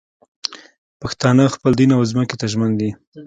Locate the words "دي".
2.79-2.89